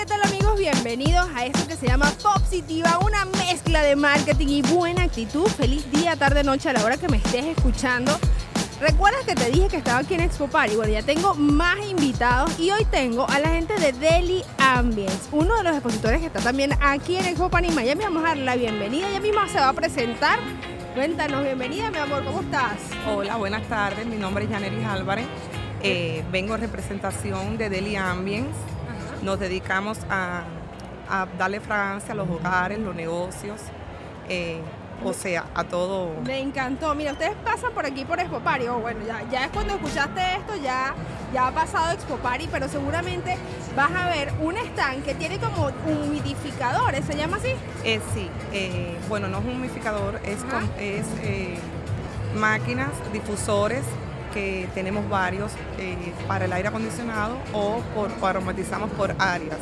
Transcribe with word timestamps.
¿qué 0.00 0.06
tal 0.06 0.22
amigos? 0.22 0.58
Bienvenidos 0.58 1.28
a 1.36 1.44
esto 1.44 1.68
que 1.68 1.76
se 1.76 1.86
llama 1.86 2.10
Positiva, 2.22 2.98
una 3.04 3.26
mezcla 3.26 3.82
de 3.82 3.96
marketing 3.96 4.46
y 4.48 4.62
buena 4.62 5.02
actitud. 5.02 5.46
Feliz 5.46 5.92
día, 5.92 6.16
tarde, 6.16 6.42
noche 6.42 6.70
a 6.70 6.72
la 6.72 6.82
hora 6.82 6.96
que 6.96 7.06
me 7.06 7.18
estés 7.18 7.44
escuchando. 7.44 8.18
¿Recuerdas 8.80 9.26
que 9.26 9.34
te 9.34 9.50
dije 9.50 9.68
que 9.68 9.76
estaba 9.76 9.98
aquí 9.98 10.14
en 10.14 10.20
Expo 10.20 10.48
Party? 10.48 10.74
Bueno, 10.74 10.90
ya 10.90 11.02
tengo 11.02 11.34
más 11.34 11.76
invitados 11.86 12.58
y 12.58 12.70
hoy 12.70 12.86
tengo 12.86 13.28
a 13.28 13.40
la 13.40 13.50
gente 13.50 13.74
de 13.74 13.92
Delhi 13.92 14.42
Ambience, 14.56 15.28
uno 15.32 15.54
de 15.58 15.64
los 15.64 15.74
expositores 15.74 16.20
que 16.20 16.28
está 16.28 16.40
también 16.40 16.70
aquí 16.80 17.16
en 17.16 17.26
Expo 17.26 17.50
Party 17.50 17.70
Miami. 17.70 18.02
Vamos 18.02 18.24
a 18.24 18.28
dar 18.28 18.38
la 18.38 18.56
bienvenida, 18.56 19.06
ella 19.06 19.20
misma 19.20 19.48
se 19.48 19.58
va 19.58 19.68
a 19.68 19.74
presentar. 19.74 20.38
Cuéntanos, 20.94 21.42
bienvenida 21.42 21.90
mi 21.90 21.98
amor, 21.98 22.24
¿cómo 22.24 22.40
estás? 22.40 22.78
Hola, 23.06 23.36
buenas 23.36 23.68
tardes, 23.68 24.06
mi 24.06 24.16
nombre 24.16 24.44
es 24.44 24.50
Yaneris 24.50 24.86
Álvarez, 24.86 25.26
eh, 25.82 26.24
vengo 26.32 26.54
en 26.54 26.62
representación 26.62 27.58
de 27.58 27.68
Delhi 27.68 27.96
Ambience. 27.96 28.79
Nos 29.22 29.38
dedicamos 29.38 29.98
a, 30.10 30.42
a 31.10 31.26
darle 31.38 31.60
fragancia 31.60 32.12
a 32.12 32.14
los 32.16 32.28
hogares, 32.28 32.78
los 32.78 32.94
negocios. 32.94 33.60
eh, 34.28 34.60
o 35.02 35.14
sea, 35.14 35.46
a 35.54 35.64
todo. 35.64 36.10
Me 36.26 36.40
encantó. 36.40 36.94
Mira, 36.94 37.12
ustedes 37.12 37.32
pasan 37.42 37.72
por 37.72 37.86
aquí 37.86 38.04
por 38.04 38.20
Expo 38.20 38.40
Party. 38.40 38.66
o 38.68 38.78
bueno, 38.80 39.00
ya, 39.06 39.22
ya 39.30 39.46
es 39.46 39.50
cuando 39.50 39.72
escuchaste 39.76 40.20
esto, 40.36 40.56
ya, 40.62 40.92
ya 41.32 41.46
ha 41.46 41.52
pasado 41.52 41.92
Expo 41.92 42.16
Party, 42.16 42.48
pero 42.52 42.68
seguramente 42.68 43.38
vas 43.74 43.90
a 43.92 44.08
ver 44.10 44.30
un 44.42 44.58
stand 44.58 45.02
que 45.02 45.14
tiene 45.14 45.38
como 45.38 45.70
humidificadores, 45.86 47.06
¿se 47.06 47.16
llama 47.16 47.38
así? 47.38 47.54
Eh, 47.82 47.98
sí, 48.12 48.28
eh, 48.52 48.94
bueno, 49.08 49.28
no 49.28 49.38
es 49.38 49.44
un 49.46 49.52
humidificador, 49.52 50.20
es, 50.22 50.44
con- 50.44 50.70
es 50.78 51.06
eh, 51.22 51.58
máquinas, 52.36 52.90
difusores 53.10 53.84
que 54.32 54.68
tenemos 54.74 55.08
varios 55.08 55.52
eh, 55.78 55.96
para 56.26 56.44
el 56.46 56.52
aire 56.52 56.68
acondicionado 56.68 57.36
o 57.52 57.80
por, 57.94 58.10
o 58.20 58.26
aromatizamos 58.26 58.90
por 58.92 59.14
áreas. 59.18 59.58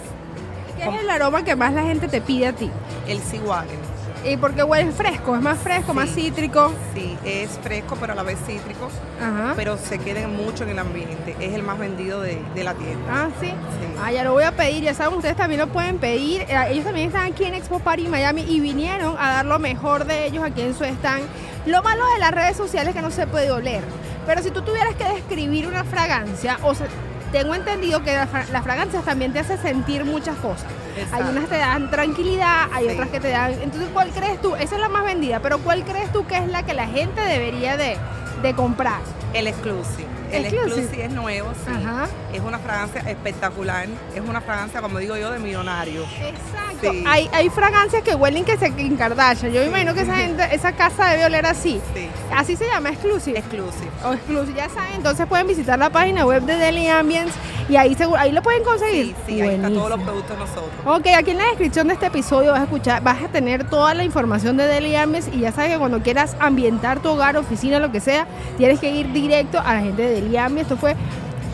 ¿Qué 0.77 0.85
es 0.89 1.01
el 1.01 1.11
aroma 1.11 1.43
que 1.43 1.57
más 1.57 1.73
la 1.73 1.83
gente 1.83 2.07
te 2.09 2.21
pide 2.21 2.47
a 2.49 2.53
ti? 2.53 2.71
El 3.09 3.21
Sigualen. 3.21 3.79
Y 4.25 4.37
porque 4.37 4.65
huele 4.65 4.91
fresco, 4.91 5.37
es 5.37 5.41
más 5.43 5.59
fresco, 5.59 5.95
más 5.95 6.11
cítrico. 6.11 6.73
Sí, 6.93 7.17
es 7.25 7.51
fresco 7.63 7.97
pero 8.01 8.13
a 8.15 8.17
la 8.17 8.25
vez 8.25 8.37
cítrico, 8.47 8.89
Ajá. 9.21 9.53
pero 9.55 9.77
se 9.79 9.99
queda 9.99 10.27
mucho 10.27 10.65
en 10.65 10.71
el 10.71 10.79
ambiente. 10.81 11.37
Es 11.39 11.55
el 11.55 11.63
más 11.63 11.79
vendido 11.79 12.21
de, 12.21 12.41
de 12.55 12.65
la 12.65 12.75
tienda. 12.75 13.05
Ah, 13.11 13.29
sí. 13.41 13.47
Sí. 13.47 13.55
Ah, 14.03 14.11
ya 14.11 14.25
lo 14.25 14.33
voy 14.33 14.43
a 14.43 14.53
pedir, 14.53 14.83
ya 14.83 14.93
saben, 14.93 15.15
ustedes 15.17 15.37
también 15.37 15.61
lo 15.61 15.69
pueden 15.69 15.99
pedir. 15.99 16.43
Eh, 16.43 16.57
Ellos 16.71 16.85
también 16.85 17.07
están 17.09 17.31
aquí 17.33 17.45
en 17.45 17.55
Expo 17.55 17.79
Party 17.79 18.09
Miami 18.09 18.43
y 18.43 18.59
vinieron 18.59 19.17
a 19.19 19.31
dar 19.35 19.47
lo 19.47 19.59
mejor 19.61 20.05
de 20.05 20.27
ellos 20.27 20.43
aquí 20.45 20.63
en 20.63 20.75
su 20.77 20.85
stand. 20.85 21.23
Lo 21.67 21.83
malo 21.85 22.05
de 22.15 22.19
las 22.19 22.33
redes 22.33 22.57
sociales 22.57 22.91
es 22.91 22.97
que 22.97 23.03
no 23.03 23.11
se 23.13 23.27
puede 23.29 23.51
oler. 23.53 23.83
Pero 24.29 24.43
si 24.43 24.51
tú 24.51 24.61
tuvieras 24.61 24.95
que 24.95 25.05
describir 25.05 25.67
una 25.67 25.85
fragancia, 25.85 26.59
o 26.63 26.75
sea, 26.75 26.87
tengo 27.33 27.55
entendido 27.55 28.03
que 28.03 28.13
las 28.15 28.63
fragancias 28.63 29.03
también 29.03 29.33
te 29.33 29.39
hacen 29.39 29.57
sentir 29.59 30.05
muchas 30.05 30.37
cosas. 30.37 30.67
Hay 31.13 31.23
unas 31.23 31.45
que 31.45 31.51
te 31.51 31.57
dan 31.57 31.91
tranquilidad, 31.91 32.69
hay 32.71 32.89
Sí. 32.89 32.93
otras 32.93 33.09
que 33.09 33.21
te 33.21 33.31
dan... 33.31 33.53
Entonces, 33.63 33.89
¿cuál 33.91 34.11
crees 34.11 34.39
tú? 34.43 34.55
Esa 34.55 34.75
es 34.75 34.81
la 34.83 34.91
más 34.91 35.05
vendida, 35.07 35.41
pero 35.41 35.57
¿cuál 35.61 35.83
crees 35.83 36.13
tú 36.13 36.27
que 36.27 36.37
es 36.37 36.47
la 36.47 36.63
que 36.63 36.75
la 36.75 36.87
gente 36.87 37.23
debería 37.23 37.79
de, 37.79 37.97
de 38.43 38.55
comprar? 38.55 39.01
El 39.33 39.47
Exclusive. 39.47 40.18
El 40.33 40.47
Exclusive. 40.47 40.81
Exclusive 40.81 41.05
es 41.05 41.13
nuevo, 41.13 41.53
sí. 41.55 41.73
Ajá. 41.73 42.09
Es 42.33 42.41
una 42.41 42.59
fragancia 42.59 43.01
espectacular. 43.03 43.87
Es 44.15 44.21
una 44.21 44.41
fragancia, 44.41 44.81
como 44.81 44.99
digo 44.99 45.17
yo, 45.17 45.31
de 45.31 45.39
millonario. 45.39 46.03
Exacto. 46.03 46.93
Sí. 46.93 47.05
Hay, 47.07 47.29
hay 47.33 47.49
fragancias 47.51 48.03
que 48.03 48.15
huelen 48.15 48.45
que 48.45 48.57
se 48.57 48.73
Kim 48.75 48.97
Kardashian. 48.97 49.53
Yo 49.53 49.61
me 49.63 49.67
imagino 49.69 49.95
que 49.95 50.03
esa 50.03 50.17
gente, 50.25 50.55
esa 50.55 50.73
casa 50.73 51.09
debe 51.11 51.25
oler 51.27 51.47
así. 51.47 51.81
Sí. 51.95 52.09
Así 52.35 52.57
se 52.57 52.67
llama, 52.67 52.91
exclusive. 52.91 53.39
Exclusive. 53.39 53.91
O 54.05 54.13
exclusive, 54.13 54.57
ya 54.57 54.69
saben. 54.69 54.95
Entonces 54.97 55.27
pueden 55.27 55.47
visitar 55.47 55.79
la 55.79 55.91
página 55.91 56.25
web 56.27 56.43
de 56.43 56.57
Deli 56.57 56.87
Ambience 56.89 57.33
y 57.69 57.77
ahí 57.77 57.95
seguro, 57.95 58.21
ahí 58.21 58.33
lo 58.33 58.43
pueden 58.43 58.65
conseguir. 58.65 59.15
Sí, 59.27 59.35
sí, 59.35 59.41
ahí 59.41 59.57
están 59.57 59.75
todos 59.75 59.91
los 59.91 60.01
productos 60.01 60.39
nosotros. 60.39 60.71
Ok, 60.85 61.07
aquí 61.17 61.31
en 61.33 61.39
la 61.39 61.47
descripción 61.47 61.89
de 61.89 61.95
este 61.95 62.07
episodio 62.07 62.53
vas 62.53 62.61
a 62.61 62.65
escuchar, 62.65 63.03
vas 63.03 63.23
a 63.23 63.29
tener 63.29 63.69
toda 63.69 63.95
la 63.95 64.05
información 64.05 64.57
de 64.57 64.67
Deli 64.67 64.95
Ambience 64.97 65.31
y 65.35 65.41
ya 65.41 65.53
sabes 65.53 65.73
que 65.73 65.79
cuando 65.79 66.01
quieras 66.01 66.37
ambientar 66.41 67.01
tu 67.01 67.11
hogar, 67.11 67.37
oficina, 67.37 67.79
lo 67.79 67.93
que 67.93 68.01
sea, 68.01 68.27
tienes 68.57 68.81
que 68.81 68.91
ir 68.91 69.13
directo 69.13 69.61
a 69.61 69.75
la 69.75 69.81
gente 69.81 70.03
de 70.03 70.21
Deli 70.21 70.37
Ambience. 70.37 70.73
Esto 70.73 70.77
fue 70.77 70.97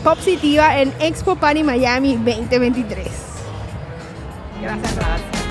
Positiva 0.03 0.79
en 0.79 0.93
Expo 0.99 1.35
Party 1.35 1.63
Miami 1.63 2.15
2023. 2.15 3.07
Gracias. 4.61 4.95
Gracias. 4.95 5.44